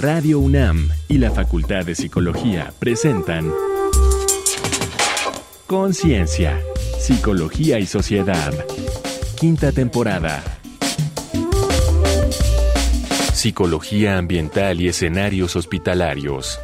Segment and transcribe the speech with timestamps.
[0.00, 3.52] Radio UNAM y la Facultad de Psicología presentan
[5.66, 6.60] Conciencia,
[7.00, 8.54] Psicología y Sociedad.
[9.40, 10.40] Quinta temporada.
[13.32, 16.60] Psicología ambiental y escenarios hospitalarios.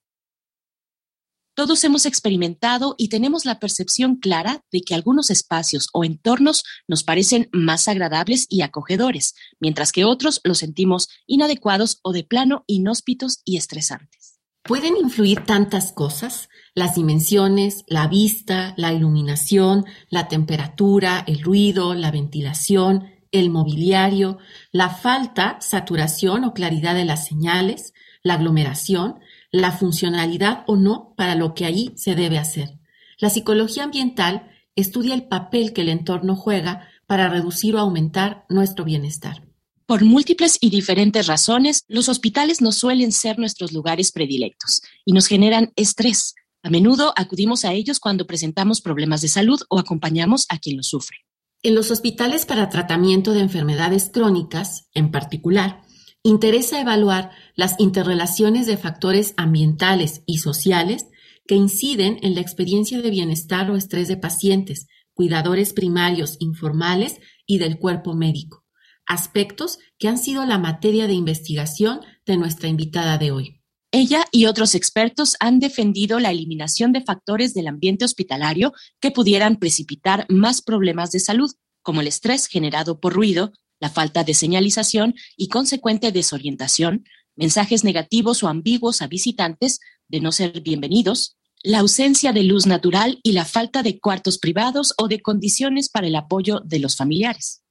[1.61, 7.05] Todos hemos experimentado y tenemos la percepción clara de que algunos espacios o entornos nos
[7.05, 13.43] parecen más agradables y acogedores, mientras que otros los sentimos inadecuados o de plano inhóspitos
[13.45, 14.41] y estresantes.
[14.63, 22.11] Pueden influir tantas cosas, las dimensiones, la vista, la iluminación, la temperatura, el ruido, la
[22.11, 24.39] ventilación, el mobiliario,
[24.73, 29.21] la falta, saturación o claridad de las señales, la aglomeración,
[29.53, 32.79] la funcionalidad o no para lo que ahí se debe hacer.
[33.19, 38.85] La psicología ambiental estudia el papel que el entorno juega para reducir o aumentar nuestro
[38.85, 39.43] bienestar.
[39.87, 45.27] Por múltiples y diferentes razones, los hospitales no suelen ser nuestros lugares predilectos y nos
[45.27, 46.35] generan estrés.
[46.63, 50.85] A menudo acudimos a ellos cuando presentamos problemas de salud o acompañamos a quien lo
[50.85, 51.17] sufre.
[51.63, 55.83] En los hospitales para tratamiento de enfermedades crónicas, en particular,
[56.23, 61.07] interesa evaluar las interrelaciones de factores ambientales y sociales
[61.47, 67.59] que inciden en la experiencia de bienestar o estrés de pacientes, cuidadores primarios informales y
[67.59, 68.65] del cuerpo médico,
[69.07, 73.61] aspectos que han sido la materia de investigación de nuestra invitada de hoy.
[73.93, 79.57] Ella y otros expertos han defendido la eliminación de factores del ambiente hospitalario que pudieran
[79.57, 81.51] precipitar más problemas de salud,
[81.83, 87.05] como el estrés generado por ruido, la falta de señalización y consecuente desorientación,
[87.35, 93.19] mensajes negativos o ambiguos a visitantes de no ser bienvenidos, la ausencia de luz natural
[93.23, 97.63] y la falta de cuartos privados o de condiciones para el apoyo de los familiares.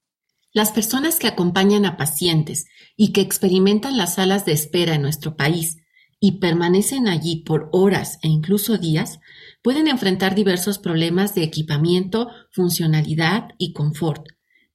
[0.52, 2.66] Las personas que acompañan a pacientes
[2.96, 5.78] y que experimentan las salas de espera en nuestro país
[6.20, 9.20] y permanecen allí por horas e incluso días,
[9.62, 14.26] pueden enfrentar diversos problemas de equipamiento, funcionalidad y confort,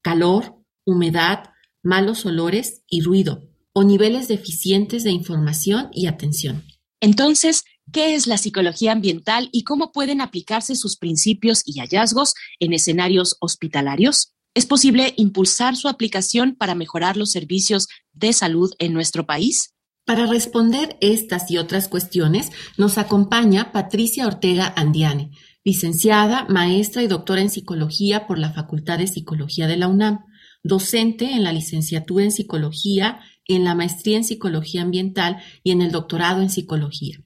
[0.00, 0.53] calor,
[0.84, 1.50] humedad,
[1.82, 6.64] malos olores y ruido, o niveles deficientes de información y atención.
[7.00, 12.72] Entonces, ¿qué es la psicología ambiental y cómo pueden aplicarse sus principios y hallazgos en
[12.72, 14.32] escenarios hospitalarios?
[14.54, 19.74] ¿Es posible impulsar su aplicación para mejorar los servicios de salud en nuestro país?
[20.06, 25.30] Para responder estas y otras cuestiones, nos acompaña Patricia Ortega Andiane,
[25.64, 30.20] licenciada, maestra y doctora en psicología por la Facultad de Psicología de la UNAM
[30.64, 35.92] docente en la licenciatura en psicología, en la maestría en psicología ambiental y en el
[35.92, 37.22] doctorado en psicología.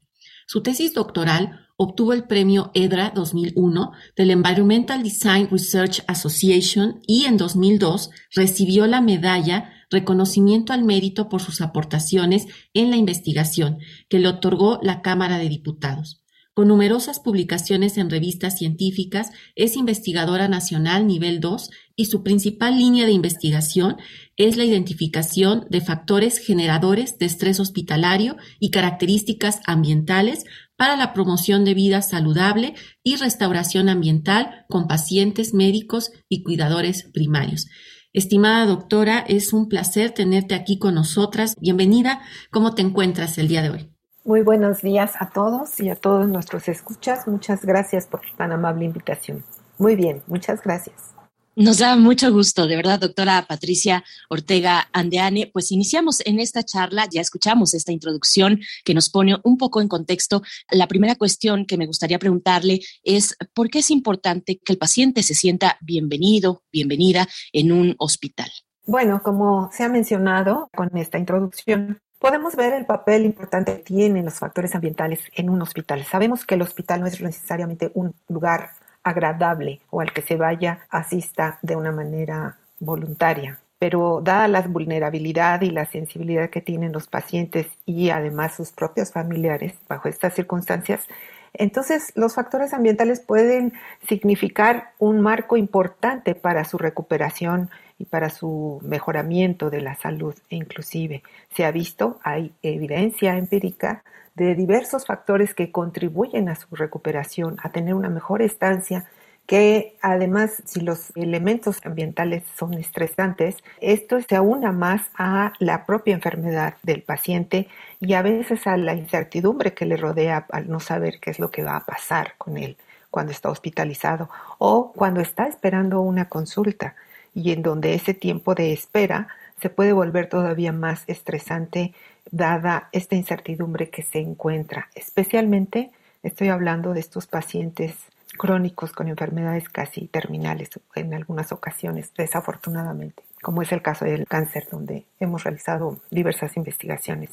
[0.47, 7.37] Su tesis doctoral obtuvo el premio EDRA 2001 del Environmental Design Research Association y en
[7.37, 14.29] 2002 recibió la medalla Reconocimiento al Mérito por sus aportaciones en la investigación que le
[14.29, 16.18] otorgó la Cámara de Diputados.
[16.59, 23.07] Con numerosas publicaciones en revistas científicas, es investigadora nacional nivel 2 y su principal línea
[23.07, 23.97] de investigación
[24.37, 31.65] es la identificación de factores generadores de estrés hospitalario y características ambientales para la promoción
[31.65, 37.67] de vida saludable y restauración ambiental con pacientes médicos y cuidadores primarios.
[38.13, 41.55] Estimada doctora, es un placer tenerte aquí con nosotras.
[41.61, 42.21] Bienvenida.
[42.51, 43.98] ¿Cómo te encuentras el día de hoy?
[44.29, 47.27] Muy buenos días a todos y a todos nuestros escuchas.
[47.27, 49.43] Muchas gracias por tan amable invitación.
[49.79, 51.15] Muy bien, muchas gracias.
[51.57, 55.49] Nos da mucho gusto, de verdad, doctora Patricia Ortega Andeane.
[55.51, 59.89] Pues iniciamos en esta charla, ya escuchamos esta introducción que nos pone un poco en
[59.89, 60.43] contexto.
[60.71, 65.23] La primera cuestión que me gustaría preguntarle es, ¿por qué es importante que el paciente
[65.23, 68.51] se sienta bienvenido, bienvenida en un hospital?
[68.85, 74.25] Bueno, como se ha mencionado con esta introducción, Podemos ver el papel importante que tienen
[74.25, 76.03] los factores ambientales en un hospital.
[76.05, 78.71] Sabemos que el hospital no es necesariamente un lugar
[79.05, 83.61] agradable o al que se vaya asista de una manera voluntaria.
[83.79, 89.13] Pero dada la vulnerabilidad y la sensibilidad que tienen los pacientes y además sus propios
[89.13, 91.07] familiares bajo estas circunstancias,
[91.53, 93.73] entonces los factores ambientales pueden
[94.09, 100.35] significar un marco importante para su recuperación y para su mejoramiento de la salud.
[100.51, 101.23] Inclusive
[101.55, 104.05] se ha visto, hay evidencia empírica
[104.35, 109.07] de diversos factores que contribuyen a su recuperación, a tener una mejor estancia
[109.49, 116.15] que además si los elementos ambientales son estresantes, esto se aúna más a la propia
[116.15, 117.67] enfermedad del paciente
[117.99, 121.51] y a veces a la incertidumbre que le rodea al no saber qué es lo
[121.51, 122.77] que va a pasar con él
[123.11, 124.29] cuando está hospitalizado
[124.59, 126.95] o cuando está esperando una consulta
[127.35, 129.29] y en donde ese tiempo de espera
[129.61, 131.93] se puede volver todavía más estresante
[132.31, 134.89] dada esta incertidumbre que se encuentra.
[134.95, 135.91] Especialmente
[136.23, 137.95] estoy hablando de estos pacientes
[138.37, 144.69] crónicos con enfermedades casi terminales en algunas ocasiones, desafortunadamente, como es el caso del cáncer,
[144.71, 147.31] donde hemos realizado diversas investigaciones.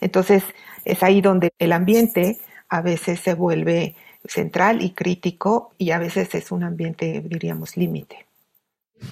[0.00, 0.44] Entonces,
[0.84, 6.34] es ahí donde el ambiente a veces se vuelve central y crítico y a veces
[6.34, 8.27] es un ambiente, diríamos, límite.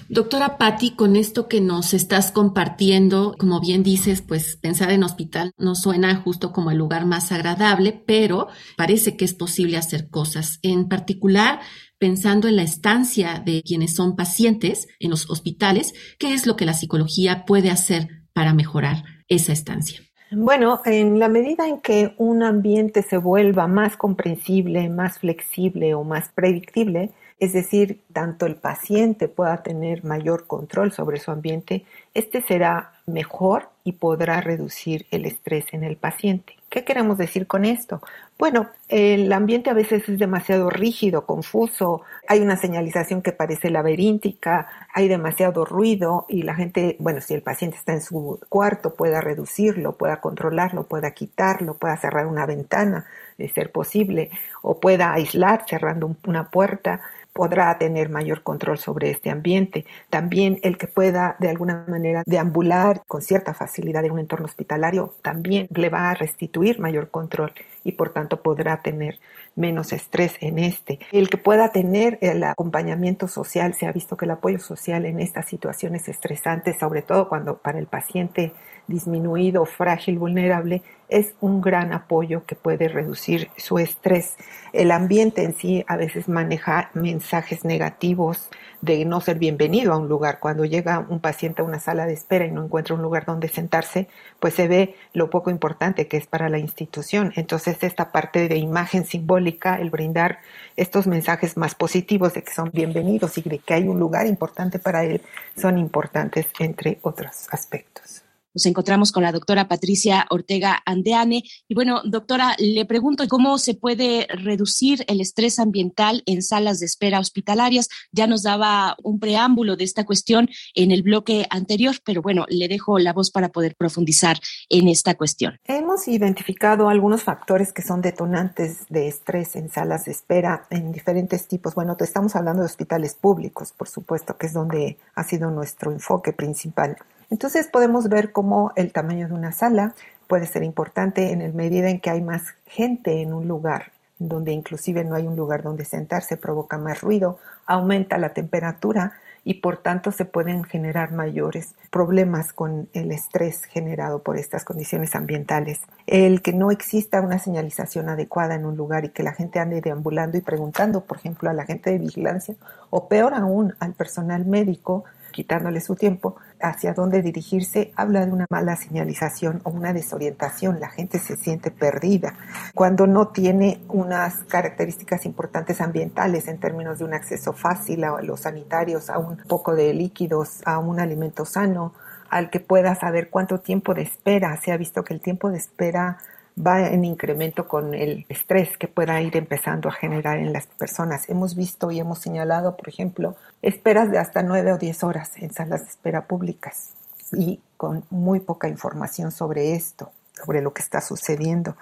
[0.09, 5.51] Doctora Patti, con esto que nos estás compartiendo, como bien dices, pues pensar en hospital
[5.57, 8.47] no suena justo como el lugar más agradable, pero
[8.77, 10.59] parece que es posible hacer cosas.
[10.61, 11.59] En particular,
[11.97, 16.65] pensando en la estancia de quienes son pacientes en los hospitales, ¿qué es lo que
[16.65, 20.01] la psicología puede hacer para mejorar esa estancia?
[20.31, 26.03] Bueno, en la medida en que un ambiente se vuelva más comprensible, más flexible o
[26.03, 31.85] más predictible, es decir, tanto el paciente pueda tener mayor control sobre su ambiente,
[32.15, 36.55] este será mejor y podrá reducir el estrés en el paciente.
[36.69, 38.01] ¿Qué queremos decir con esto?
[38.37, 44.67] Bueno, el ambiente a veces es demasiado rígido, confuso, hay una señalización que parece laberíntica,
[44.93, 49.21] hay demasiado ruido y la gente, bueno, si el paciente está en su cuarto, pueda
[49.21, 53.05] reducirlo, pueda controlarlo, pueda quitarlo, pueda cerrar una ventana,
[53.37, 54.31] de ser posible,
[54.61, 56.99] o pueda aislar cerrando una puerta
[57.37, 59.85] podrá tener mayor control sobre este ambiente.
[60.09, 65.13] También el que pueda de alguna manera deambular con cierta facilidad en un entorno hospitalario
[65.21, 67.53] también le va a restituir mayor control
[67.87, 69.17] y por tanto podrá tener
[69.55, 70.99] menos estrés en este.
[71.13, 75.21] El que pueda tener el acompañamiento social, se ha visto que el apoyo social en
[75.21, 78.51] estas situaciones estresantes, sobre todo cuando para el paciente
[78.87, 84.35] disminuido, frágil, vulnerable, es un gran apoyo que puede reducir su estrés.
[84.73, 88.49] El ambiente en sí a veces maneja mensajes negativos
[88.87, 90.39] de no ser bienvenido a un lugar.
[90.39, 93.49] Cuando llega un paciente a una sala de espera y no encuentra un lugar donde
[93.49, 94.07] sentarse,
[94.39, 97.33] pues se ve lo poco importante que es para la institución.
[97.35, 100.39] Entonces esta parte de imagen simbólica, el brindar
[100.75, 104.79] estos mensajes más positivos de que son bienvenidos y de que hay un lugar importante
[104.79, 105.21] para él,
[105.55, 108.26] son importantes entre otros aspectos.
[108.57, 111.43] Nos encontramos con la doctora Patricia Ortega Andeane.
[111.67, 116.87] Y bueno, doctora, le pregunto cómo se puede reducir el estrés ambiental en salas de
[116.87, 117.87] espera hospitalarias.
[118.11, 122.67] Ya nos daba un preámbulo de esta cuestión en el bloque anterior, pero bueno, le
[122.67, 125.59] dejo la voz para poder profundizar en esta cuestión.
[125.65, 131.47] Hemos identificado algunos factores que son detonantes de estrés en salas de espera en diferentes
[131.47, 131.75] tipos.
[131.75, 135.91] Bueno, te estamos hablando de hospitales públicos, por supuesto, que es donde ha sido nuestro
[135.91, 136.97] enfoque principal.
[137.29, 139.93] Entonces podemos ver cómo el tamaño de una sala
[140.27, 144.51] puede ser importante en la medida en que hay más gente en un lugar, donde
[144.51, 149.13] inclusive no hay un lugar donde sentarse, provoca más ruido, aumenta la temperatura
[149.47, 155.15] y por tanto se pueden generar mayores problemas con el estrés generado por estas condiciones
[155.15, 155.79] ambientales.
[156.05, 159.79] El que no exista una señalización adecuada en un lugar y que la gente ande
[159.79, 162.55] deambulando y preguntando, por ejemplo, a la gente de vigilancia
[162.89, 165.05] o peor aún al personal médico,
[165.37, 170.79] quitándole su tiempo, hacia dónde dirigirse, habla de una mala señalización o una desorientación.
[170.79, 172.33] La gente se siente perdida
[172.73, 178.39] cuando no tiene unas características importantes ambientales en términos de un acceso fácil a los
[178.39, 181.93] sanitarios, a un poco de líquidos, a un alimento sano,
[182.31, 184.57] al que pueda saber cuánto tiempo de espera.
[184.57, 186.17] Se ha visto que el tiempo de espera
[186.57, 191.29] va en incremento con el estrés que pueda ir empezando a generar en las personas.
[191.29, 195.51] Hemos visto y hemos señalado, por ejemplo, esperas de hasta nueve o diez horas en
[195.53, 196.93] salas de espera públicas
[197.31, 201.75] y con muy poca información sobre esto, sobre lo que está sucediendo.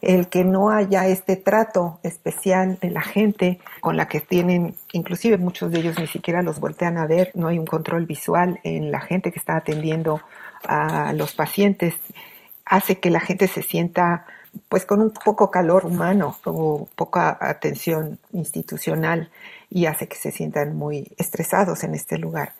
[0.00, 5.38] El que no haya este trato especial de la gente con la que tienen, inclusive
[5.38, 8.92] muchos de ellos ni siquiera los voltean a ver, no hay un control visual en
[8.92, 10.20] la gente que está atendiendo
[10.64, 11.94] a los pacientes,
[12.72, 14.24] hace que la gente se sienta
[14.70, 19.30] pues con un poco calor humano o poca atención institucional
[19.68, 22.54] y hace que se sientan muy estresados en este lugar.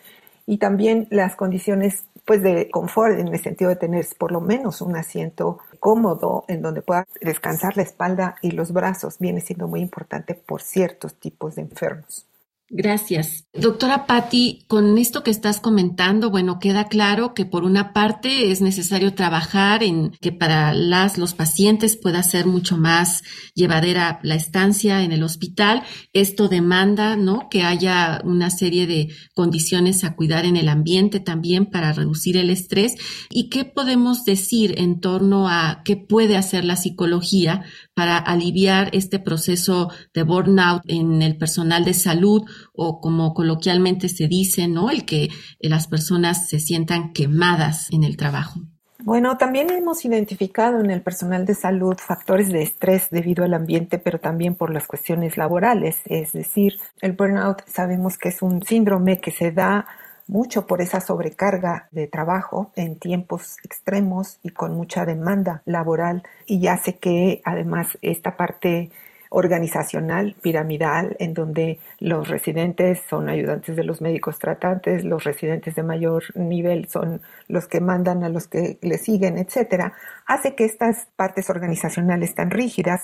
[0.46, 4.82] Y también las condiciones pues de confort en el sentido de tener por lo menos
[4.82, 9.80] un asiento cómodo en donde pueda descansar la espalda y los brazos viene siendo muy
[9.80, 12.26] importante por ciertos tipos de enfermos.
[12.74, 13.44] Gracias.
[13.52, 18.62] Doctora Patti, con esto que estás comentando, bueno, queda claro que por una parte es
[18.62, 23.24] necesario trabajar en que para las, los pacientes pueda ser mucho más
[23.54, 25.82] llevadera la estancia en el hospital.
[26.14, 27.50] Esto demanda, ¿no?
[27.50, 32.48] Que haya una serie de condiciones a cuidar en el ambiente también para reducir el
[32.48, 32.94] estrés.
[33.28, 39.18] ¿Y qué podemos decir en torno a qué puede hacer la psicología para aliviar este
[39.18, 44.90] proceso de burnout en el personal de salud o como coloquialmente se dice, ¿no?
[44.90, 45.28] El que
[45.60, 48.60] las personas se sientan quemadas en el trabajo.
[49.04, 53.98] Bueno, también hemos identificado en el personal de salud factores de estrés debido al ambiente,
[53.98, 55.96] pero también por las cuestiones laborales.
[56.04, 59.86] Es decir, el burnout sabemos que es un síndrome que se da
[60.28, 66.68] mucho por esa sobrecarga de trabajo en tiempos extremos y con mucha demanda laboral y
[66.68, 68.92] hace que además esta parte
[69.32, 75.82] organizacional piramidal en donde los residentes son ayudantes de los médicos tratantes, los residentes de
[75.82, 79.94] mayor nivel son los que mandan a los que le siguen, etcétera,
[80.26, 83.02] hace que estas partes organizacionales tan rígidas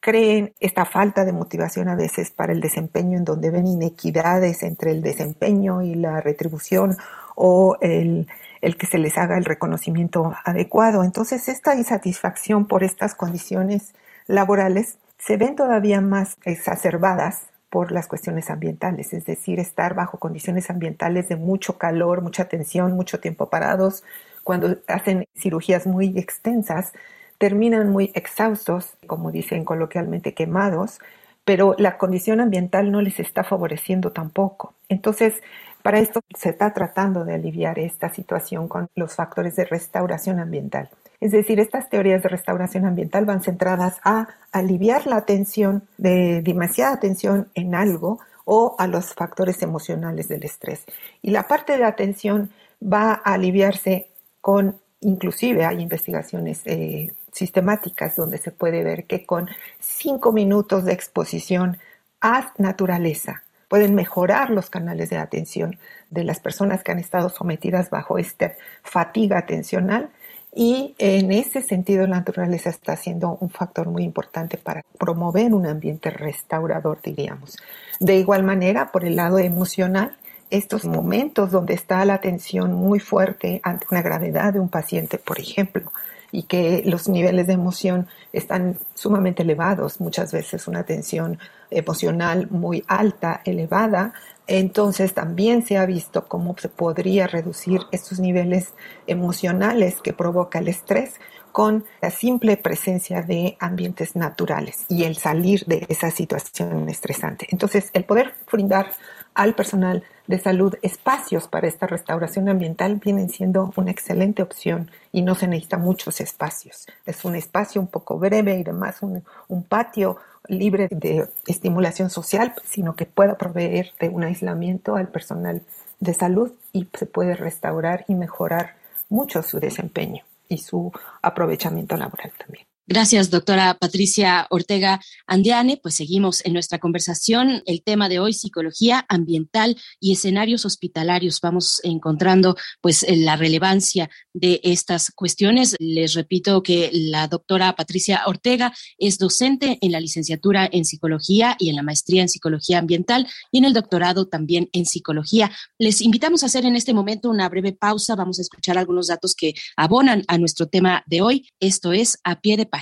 [0.00, 4.90] creen esta falta de motivación a veces para el desempeño en donde ven inequidades entre
[4.90, 6.96] el desempeño y la retribución
[7.34, 8.26] o el,
[8.60, 11.02] el que se les haga el reconocimiento adecuado.
[11.02, 13.94] Entonces, esta insatisfacción por estas condiciones
[14.26, 20.68] laborales se ven todavía más exacerbadas por las cuestiones ambientales, es decir, estar bajo condiciones
[20.68, 24.02] ambientales de mucho calor, mucha tensión, mucho tiempo parados,
[24.42, 26.92] cuando hacen cirugías muy extensas,
[27.38, 30.98] terminan muy exhaustos, como dicen coloquialmente, quemados,
[31.44, 34.74] pero la condición ambiental no les está favoreciendo tampoco.
[34.88, 35.40] Entonces,
[35.82, 40.90] para esto se está tratando de aliviar esta situación con los factores de restauración ambiental.
[41.22, 46.94] Es decir, estas teorías de restauración ambiental van centradas a aliviar la atención de demasiada
[46.94, 50.84] atención en algo o a los factores emocionales del estrés.
[51.22, 52.50] Y la parte de atención
[52.82, 54.10] va a aliviarse
[54.40, 59.48] con, inclusive hay investigaciones eh, sistemáticas donde se puede ver que con
[59.78, 61.78] cinco minutos de exposición
[62.20, 65.78] a naturaleza pueden mejorar los canales de atención
[66.10, 70.10] de las personas que han estado sometidas bajo esta fatiga atencional
[70.54, 75.66] y en ese sentido, la naturaleza está siendo un factor muy importante para promover un
[75.66, 77.56] ambiente restaurador, diríamos.
[78.00, 80.16] De igual manera, por el lado emocional,
[80.50, 85.40] estos momentos donde está la atención muy fuerte ante una gravedad de un paciente, por
[85.40, 85.90] ejemplo,
[86.30, 91.38] y que los niveles de emoción están sumamente elevados, muchas veces una tensión
[91.70, 94.12] emocional muy alta, elevada,
[94.46, 98.74] entonces también se ha visto cómo se podría reducir estos niveles
[99.06, 101.20] emocionales que provoca el estrés
[101.52, 107.46] con la simple presencia de ambientes naturales y el salir de esa situación estresante.
[107.50, 108.90] Entonces, el poder brindar
[109.34, 115.22] al personal de salud espacios para esta restauración ambiental vienen siendo una excelente opción y
[115.22, 116.86] no se necesita muchos espacios.
[117.04, 120.16] Es un espacio un poco breve y demás, un, un patio
[120.48, 125.62] libre de estimulación social, sino que pueda proveer de un aislamiento al personal
[126.00, 128.74] de salud y se puede restaurar y mejorar
[129.08, 132.66] mucho su desempeño y su aprovechamiento laboral también.
[132.92, 135.80] Gracias, doctora Patricia Ortega Andiane.
[135.82, 137.62] Pues seguimos en nuestra conversación.
[137.64, 141.40] El tema de hoy, psicología ambiental y escenarios hospitalarios.
[141.40, 145.74] Vamos encontrando pues la relevancia de estas cuestiones.
[145.78, 151.70] Les repito que la doctora Patricia Ortega es docente en la licenciatura en psicología y
[151.70, 155.50] en la maestría en psicología ambiental y en el doctorado también en psicología.
[155.78, 158.16] Les invitamos a hacer en este momento una breve pausa.
[158.16, 161.48] Vamos a escuchar algunos datos que abonan a nuestro tema de hoy.
[161.58, 162.81] Esto es a pie de página.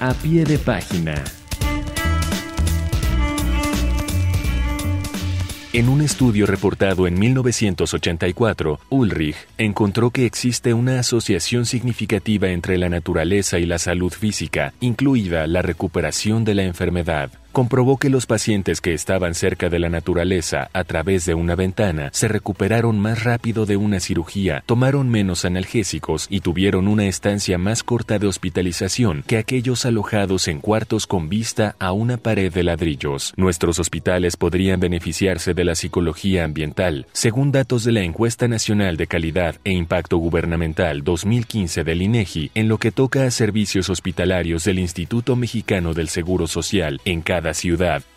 [0.00, 1.22] A pie de página.
[5.72, 12.88] En un estudio reportado en 1984, Ulrich encontró que existe una asociación significativa entre la
[12.88, 18.80] naturaleza y la salud física, incluida la recuperación de la enfermedad comprobó que los pacientes
[18.80, 23.66] que estaban cerca de la naturaleza a través de una ventana se recuperaron más rápido
[23.66, 29.38] de una cirugía, tomaron menos analgésicos y tuvieron una estancia más corta de hospitalización que
[29.38, 33.32] aquellos alojados en cuartos con vista a una pared de ladrillos.
[33.36, 39.06] Nuestros hospitales podrían beneficiarse de la psicología ambiental, según datos de la Encuesta Nacional de
[39.06, 44.78] Calidad e Impacto Gubernamental 2015 del INEGI, en lo que toca a servicios hospitalarios del
[44.78, 47.39] Instituto Mexicano del Seguro Social en cada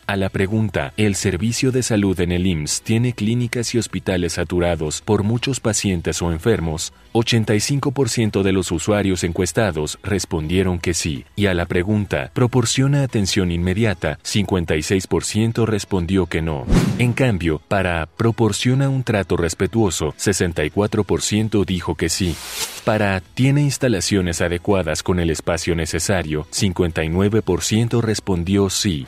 [0.06, 5.01] A la pregunta, ¿el servicio de salud en el IMSS tiene clínicas y hospitales saturados
[5.01, 6.92] por muchos pacientes o enfermos?
[7.13, 14.20] 85% de los usuarios encuestados respondieron que sí, y a la pregunta, ¿proporciona atención inmediata?
[14.24, 16.65] 56% respondió que no.
[17.00, 20.13] En cambio, para ¿proporciona un trato respetuoso?
[20.18, 22.36] 64% dijo que sí.
[22.85, 26.45] Para ¿tiene instalaciones adecuadas con el espacio necesario?
[26.51, 29.07] 59% respondió sí.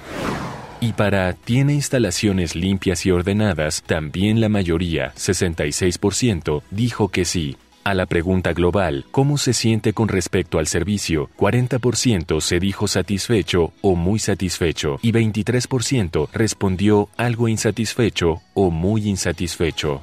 [0.79, 7.58] Y para tiene instalaciones limpias y ordenadas, también la mayoría, 66%, dijo que sí.
[7.84, 11.29] A la pregunta global, ¿cómo se siente con respecto al servicio?
[11.38, 20.01] 40% se dijo satisfecho o muy satisfecho y 23% respondió algo insatisfecho o muy insatisfecho.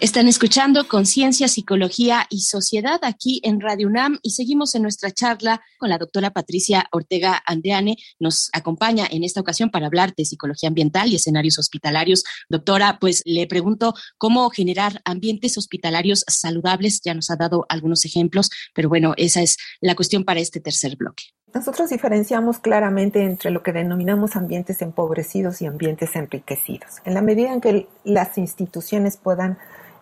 [0.00, 5.62] Están escuchando Conciencia, Psicología y Sociedad aquí en Radio UNAM y seguimos en nuestra charla
[5.78, 7.96] con la doctora Patricia Ortega Andeane.
[8.18, 12.24] Nos acompaña en esta ocasión para hablar de psicología ambiental y escenarios hospitalarios.
[12.48, 17.00] Doctora, pues le pregunto cómo generar ambientes hospitalarios saludables.
[17.02, 20.96] Ya nos ha dado algunos ejemplos, pero bueno, esa es la cuestión para este tercer
[20.96, 21.24] bloque.
[21.54, 26.96] Nosotros diferenciamos claramente entre lo que denominamos ambientes empobrecidos y ambientes enriquecidos.
[27.04, 29.56] En la medida en que las instituciones puedan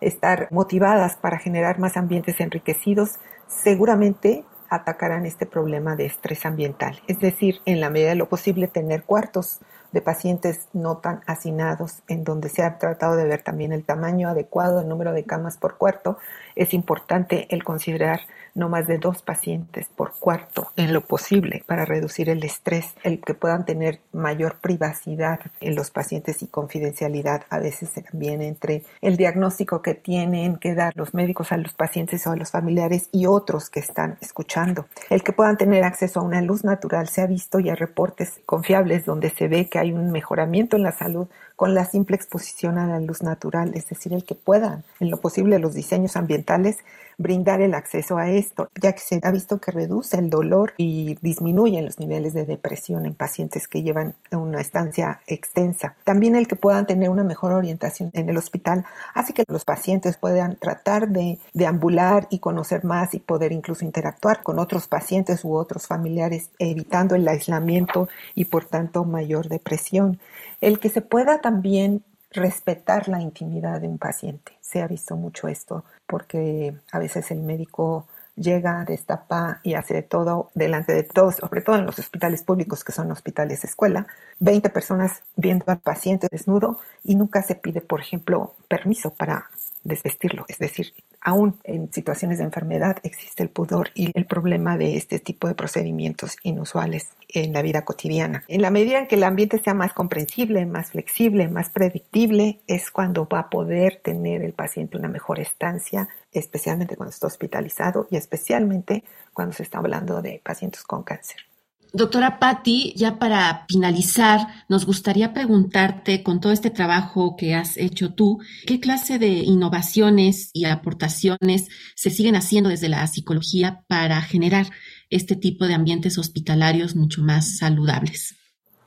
[0.07, 7.01] estar motivadas para generar más ambientes enriquecidos, seguramente atacarán este problema de estrés ambiental.
[7.07, 9.59] Es decir, en la medida de lo posible, tener cuartos
[9.91, 14.29] de pacientes no tan hacinados, en donde se ha tratado de ver también el tamaño
[14.29, 16.17] adecuado, el número de camas por cuarto.
[16.55, 18.21] Es importante el considerar
[18.55, 23.21] no más de dos pacientes por cuarto en lo posible para reducir el estrés, el
[23.21, 29.17] que puedan tener mayor privacidad en los pacientes y confidencialidad a veces también entre el
[29.17, 33.25] diagnóstico que tienen que dar los médicos a los pacientes o a los familiares y
[33.25, 34.85] otros que están escuchando.
[35.09, 38.39] El que puedan tener acceso a una luz natural se ha visto y a reportes
[38.45, 42.77] confiables donde se ve que hay un mejoramiento en la salud con la simple exposición
[42.77, 46.77] a la luz natural, es decir, el que puedan en lo posible los diseños ambientales
[47.17, 51.15] brindar el acceso a esto, ya que se ha visto que reduce el dolor y
[51.21, 55.95] disminuye los niveles de depresión en pacientes que llevan una estancia extensa.
[56.03, 60.17] También el que puedan tener una mejor orientación en el hospital hace que los pacientes
[60.17, 65.53] puedan tratar de deambular y conocer más y poder incluso interactuar con otros pacientes u
[65.55, 70.19] otros familiares, evitando el aislamiento y por tanto mayor depresión.
[70.63, 74.53] El que se pueda también respetar la intimidad de un paciente.
[74.61, 80.03] Se ha visto mucho esto porque a veces el médico llega, destapa y hace de
[80.03, 84.07] todo delante de todos, sobre todo en los hospitales públicos que son hospitales escuela,
[84.39, 89.49] 20 personas viendo al paciente desnudo y nunca se pide, por ejemplo, permiso para
[89.83, 90.45] desvestirlo.
[90.47, 90.93] Es decir,
[91.23, 95.55] aún en situaciones de enfermedad existe el pudor y el problema de este tipo de
[95.55, 98.43] procedimientos inusuales en la vida cotidiana.
[98.47, 102.91] En la medida en que el ambiente sea más comprensible, más flexible, más predictible, es
[102.91, 108.17] cuando va a poder tener el paciente una mejor estancia, especialmente cuando está hospitalizado y
[108.17, 111.52] especialmente cuando se está hablando de pacientes con cáncer.
[111.95, 118.15] Doctora Patti, ya para finalizar, nos gustaría preguntarte, con todo este trabajo que has hecho
[118.15, 124.65] tú, ¿qué clase de innovaciones y aportaciones se siguen haciendo desde la psicología para generar
[125.11, 128.37] este tipo de ambientes hospitalarios mucho más saludables?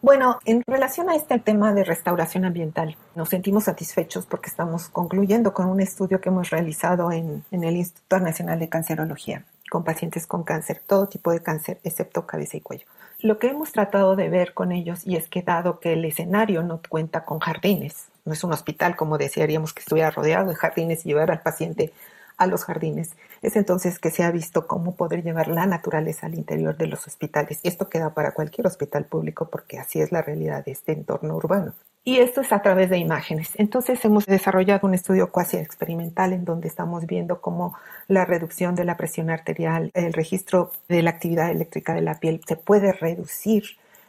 [0.02, 5.54] Bueno, en relación a este tema de restauración ambiental, nos sentimos satisfechos porque estamos concluyendo
[5.54, 10.26] con un estudio que hemos realizado en, en el Instituto Nacional de Cancerología con pacientes
[10.26, 12.86] con cáncer, todo tipo de cáncer excepto cabeza y cuello.
[13.20, 16.62] Lo que hemos tratado de ver con ellos, y es que dado que el escenario
[16.62, 21.04] no cuenta con jardines, no es un hospital como desearíamos que estuviera rodeado de jardines
[21.04, 21.92] y llevar al paciente
[22.36, 26.34] a los jardines, es entonces que se ha visto cómo poder llevar la naturaleza al
[26.34, 27.60] interior de los hospitales.
[27.62, 31.36] Y esto queda para cualquier hospital público porque así es la realidad de este entorno
[31.36, 31.72] urbano.
[32.08, 33.50] Y esto es a través de imágenes.
[33.56, 38.84] Entonces hemos desarrollado un estudio cuasi experimental en donde estamos viendo cómo la reducción de
[38.84, 43.64] la presión arterial, el registro de la actividad eléctrica de la piel se puede reducir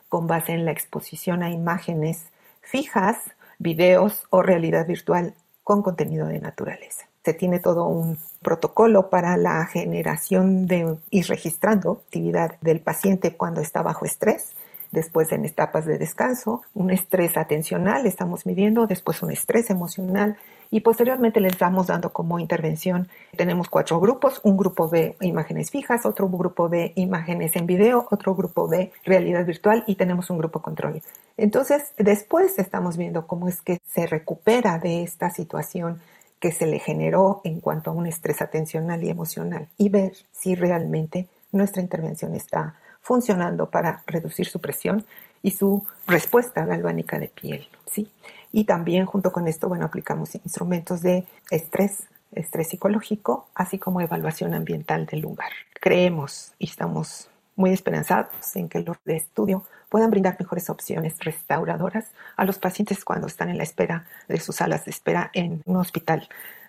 [0.10, 2.28] con base en la exposición a imágenes
[2.62, 3.18] fijas
[3.58, 5.34] videos o realidad virtual
[5.64, 7.08] con contenido de naturaleza.
[7.26, 13.60] Se tiene todo un protocolo para la generación de y registrando actividad del paciente cuando
[13.60, 14.54] está bajo estrés
[14.91, 20.38] después en etapas de descanso, un estrés atencional estamos midiendo, después un estrés emocional
[20.69, 23.08] y posteriormente les estamos dando como intervención.
[23.36, 28.36] Tenemos cuatro grupos, un grupo de imágenes fijas, otro grupo de imágenes en video, otro
[28.36, 31.02] grupo de realidad virtual y tenemos un grupo control.
[31.38, 36.02] Entonces, después estamos viendo cómo es que se recupera de esta situación
[36.39, 40.56] que se le generó en cuanto a un estrés atencional y emocional y ver si
[40.56, 42.76] realmente nuestra intervención está
[43.08, 45.06] funcionando para reducir su presión
[45.41, 48.12] y su respuesta galvánica de piel, ¿sí?
[48.52, 54.54] Y también junto con esto, bueno, aplicamos instrumentos de estrés, estrés psicológico, así como evaluación
[54.54, 55.52] ambiental del lugar.
[55.80, 62.12] Creemos y estamos muy esperanzados en que los de estudio puedan brindar mejores opciones restauradoras
[62.36, 65.78] a los pacientes cuando están en la espera de sus salas de espera en un
[65.78, 66.28] hospital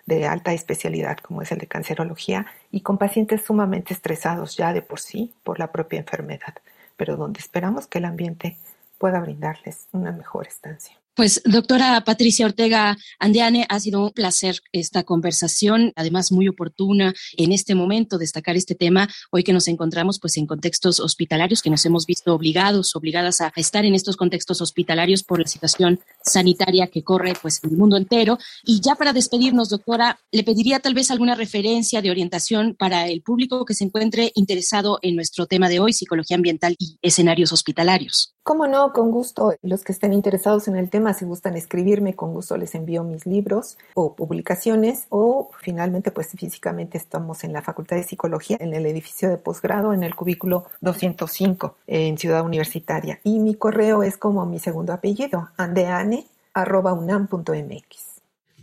[0.09, 4.81] de alta especialidad como es el de cancerología y con pacientes sumamente estresados ya de
[4.81, 6.55] por sí por la propia enfermedad,
[6.97, 8.57] pero donde esperamos que el ambiente
[8.97, 10.98] pueda brindarles una mejor estancia.
[11.15, 17.51] Pues doctora Patricia Ortega Andiane, ha sido un placer esta conversación, además muy oportuna en
[17.51, 21.85] este momento destacar este tema, hoy que nos encontramos pues en contextos hospitalarios, que nos
[21.85, 27.03] hemos visto obligados, obligadas a estar en estos contextos hospitalarios por la situación sanitaria que
[27.03, 28.37] corre pues el mundo entero.
[28.63, 33.21] Y ya para despedirnos, doctora, le pediría tal vez alguna referencia de orientación para el
[33.21, 38.35] público que se encuentre interesado en nuestro tema de hoy, psicología ambiental y escenarios hospitalarios.
[38.43, 39.53] Cómo no, con gusto.
[39.61, 43.27] Los que estén interesados en el tema, si gustan escribirme, con gusto les envío mis
[43.27, 48.87] libros o publicaciones o finalmente pues físicamente estamos en la Facultad de Psicología, en el
[48.87, 53.19] edificio de posgrado, en el cubículo 205 en Ciudad Universitaria.
[53.23, 58.09] Y mi correo es como mi segundo apellido, andeane.unam.mx.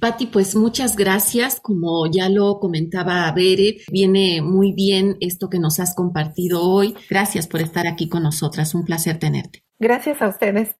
[0.00, 1.60] Patti, pues muchas gracias.
[1.60, 6.94] Como ya lo comentaba Bere, viene muy bien esto que nos has compartido hoy.
[7.08, 8.74] Gracias por estar aquí con nosotras.
[8.74, 9.65] Un placer tenerte.
[9.78, 10.76] Gracias a ustedes.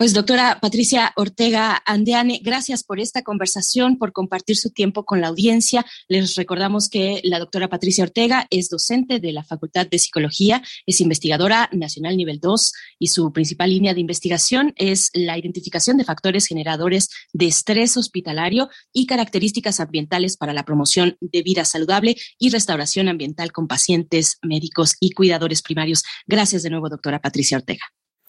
[0.00, 5.28] Pues doctora Patricia Ortega Andeane, gracias por esta conversación, por compartir su tiempo con la
[5.28, 5.84] audiencia.
[6.08, 11.02] Les recordamos que la doctora Patricia Ortega es docente de la Facultad de Psicología, es
[11.02, 16.46] investigadora nacional nivel 2 y su principal línea de investigación es la identificación de factores
[16.46, 23.08] generadores de estrés hospitalario y características ambientales para la promoción de vida saludable y restauración
[23.08, 26.04] ambiental con pacientes, médicos y cuidadores primarios.
[26.26, 27.82] Gracias de nuevo, doctora Patricia Ortega.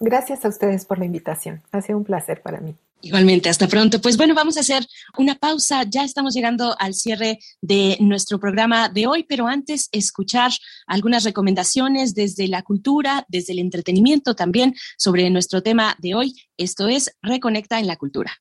[0.03, 1.61] Gracias a ustedes por la invitación.
[1.71, 2.73] Ha sido un placer para mí.
[3.01, 4.01] Igualmente, hasta pronto.
[4.01, 4.83] Pues bueno, vamos a hacer
[5.15, 5.83] una pausa.
[5.87, 10.51] Ya estamos llegando al cierre de nuestro programa de hoy, pero antes escuchar
[10.87, 16.33] algunas recomendaciones desde la cultura, desde el entretenimiento también sobre nuestro tema de hoy.
[16.57, 18.31] Esto es Reconecta en la Cultura.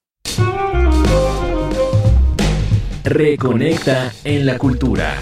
[3.04, 5.14] Reconecta en la Cultura.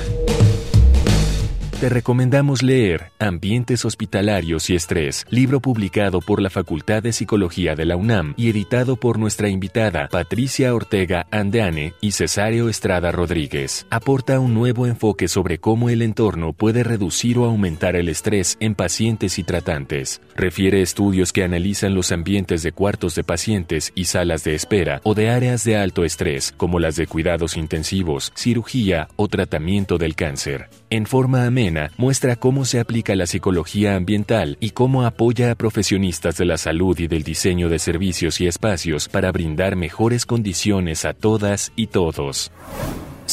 [1.81, 7.85] Te recomendamos leer Ambientes Hospitalarios y Estrés, libro publicado por la Facultad de Psicología de
[7.85, 13.87] la UNAM y editado por nuestra invitada Patricia Ortega Andeane y Cesario Estrada Rodríguez.
[13.91, 18.75] Aporta un nuevo enfoque sobre cómo el entorno puede reducir o aumentar el estrés en
[18.75, 20.21] pacientes y tratantes.
[20.35, 25.15] Refiere estudios que analizan los ambientes de cuartos de pacientes y salas de espera o
[25.15, 30.69] de áreas de alto estrés, como las de cuidados intensivos, cirugía o tratamiento del cáncer.
[30.91, 36.39] En forma amena, muestra cómo se aplica la psicología ambiental y cómo apoya a profesionistas
[36.39, 41.13] de la salud y del diseño de servicios y espacios para brindar mejores condiciones a
[41.13, 42.51] todas y todos.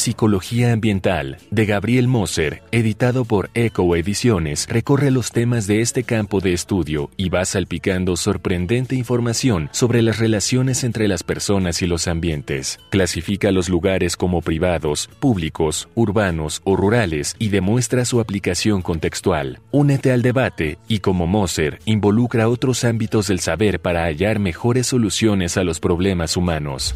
[0.05, 6.41] Psicología Ambiental, de Gabriel Moser, editado por Eco Ediciones, recorre los temas de este campo
[6.41, 12.07] de estudio y va salpicando sorprendente información sobre las relaciones entre las personas y los
[12.07, 12.77] ambientes.
[12.91, 19.59] Clasifica los lugares como privados, públicos, urbanos o rurales y demuestra su aplicación contextual.
[19.71, 25.57] Únete al debate y como Moser, involucra otros ámbitos del saber para hallar mejores soluciones
[25.57, 26.93] a los problemas humanos.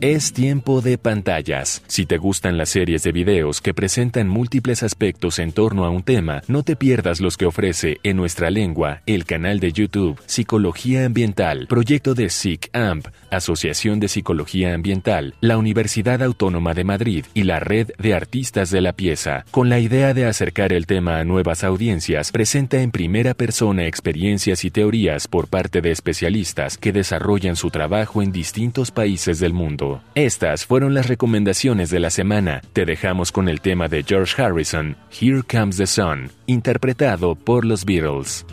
[0.00, 1.82] Es tiempo de pantallas.
[1.86, 2.16] Si te
[2.48, 6.74] las series de videos que presentan múltiples aspectos en torno a un tema, no te
[6.74, 12.30] pierdas los que ofrece en nuestra lengua el canal de YouTube Psicología Ambiental, proyecto de
[12.30, 18.70] SICAMP, Asociación de Psicología Ambiental, la Universidad Autónoma de Madrid y la Red de Artistas
[18.70, 19.44] de la Pieza.
[19.50, 24.64] Con la idea de acercar el tema a nuevas audiencias, presenta en primera persona experiencias
[24.64, 30.02] y teorías por parte de especialistas que desarrollan su trabajo en distintos países del mundo.
[30.14, 32.29] Estas fueron las recomendaciones de la semana.
[32.72, 37.84] Te dejamos con el tema de George Harrison, Here Comes the Sun, interpretado por los
[37.84, 38.46] Beatles.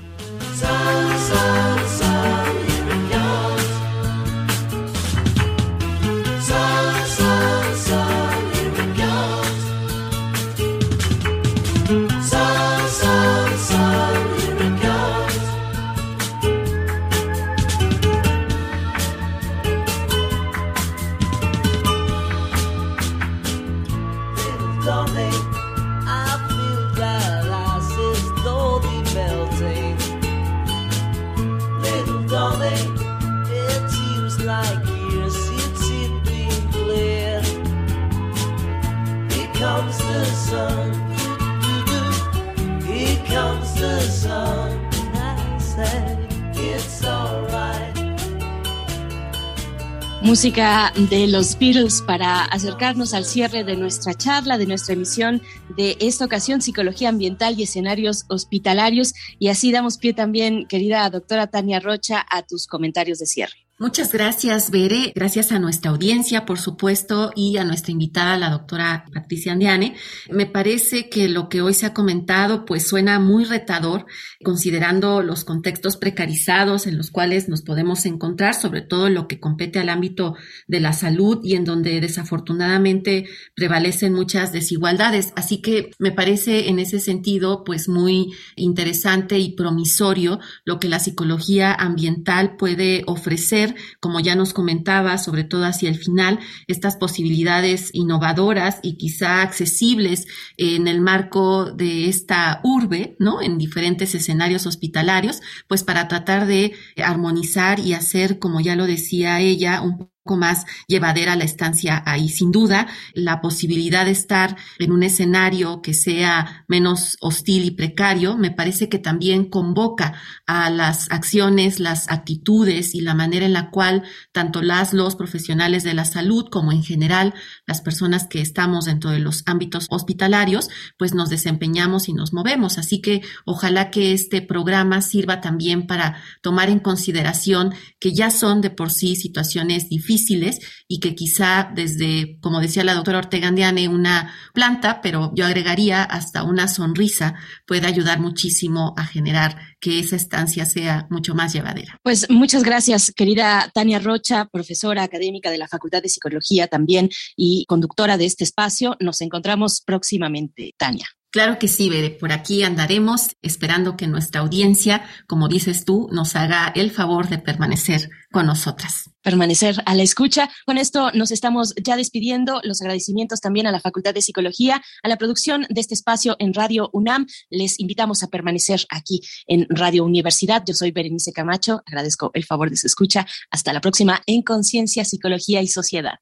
[50.27, 55.41] Música de los Beatles para acercarnos al cierre de nuestra charla, de nuestra emisión
[55.77, 59.13] de esta ocasión, Psicología Ambiental y Escenarios Hospitalarios.
[59.39, 63.66] Y así damos pie también, querida doctora Tania Rocha, a tus comentarios de cierre.
[63.79, 65.11] Muchas gracias, Bere.
[65.13, 69.95] Gracias a nuestra audiencia, por supuesto, y a nuestra invitada, la doctora Patricia Andiane.
[70.31, 74.07] Me parece que lo que hoy se ha comentado, pues suena muy retador,
[74.43, 79.77] considerando los contextos precarizados en los cuales nos podemos encontrar, sobre todo lo que compete
[79.77, 80.35] al ámbito
[80.67, 85.33] de la salud y en donde desafortunadamente prevalecen muchas desigualdades.
[85.35, 90.97] Así que me parece en ese sentido, pues muy interesante y promisorio lo que la
[90.97, 93.66] psicología ambiental puede ofrecer
[93.99, 100.27] como ya nos comentaba, sobre todo hacia el final, estas posibilidades innovadoras y quizá accesibles
[100.57, 103.41] en el marco de esta urbe, ¿no?
[103.41, 109.39] En diferentes escenarios hospitalarios, pues para tratar de armonizar y hacer, como ya lo decía
[109.39, 112.29] ella, un más llevadera la estancia ahí.
[112.29, 118.37] Sin duda, la posibilidad de estar en un escenario que sea menos hostil y precario,
[118.37, 123.69] me parece que también convoca a las acciones, las actitudes y la manera en la
[123.69, 127.33] cual tanto las, los profesionales de la salud como en general
[127.65, 132.77] las personas que estamos dentro de los ámbitos hospitalarios, pues nos desempeñamos y nos movemos.
[132.77, 138.61] Así que ojalá que este programa sirva también para tomar en consideración que ya son
[138.61, 143.87] de por sí situaciones difíciles y que quizá desde, como decía la doctora Ortega Andiane,
[143.87, 150.15] una planta, pero yo agregaría hasta una sonrisa, puede ayudar muchísimo a generar que esa
[150.15, 151.99] estancia sea mucho más llevadera.
[152.03, 157.65] Pues muchas gracias, querida Tania Rocha, profesora académica de la Facultad de Psicología también y
[157.67, 158.95] conductora de este espacio.
[158.99, 161.07] Nos encontramos próximamente, Tania.
[161.37, 162.09] Claro que sí, Bere.
[162.09, 167.37] Por aquí andaremos esperando que nuestra audiencia, como dices tú, nos haga el favor de
[167.37, 169.11] permanecer con nosotras.
[169.21, 170.49] Permanecer a la escucha.
[170.65, 172.59] Con esto nos estamos ya despidiendo.
[172.63, 176.55] Los agradecimientos también a la Facultad de Psicología, a la producción de este espacio en
[176.55, 177.27] Radio UNAM.
[177.51, 180.63] Les invitamos a permanecer aquí en Radio Universidad.
[180.65, 181.83] Yo soy Berenice Camacho.
[181.85, 183.27] Agradezco el favor de su escucha.
[183.51, 186.15] Hasta la próxima en Conciencia, Psicología y Sociedad.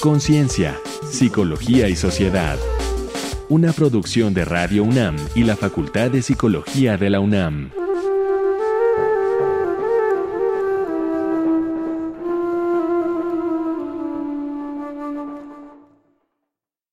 [0.00, 0.78] Conciencia,
[1.10, 2.60] Psicología y Sociedad
[3.48, 7.83] una producción de Radio UNAM y la Facultad de Psicología de la UNAM.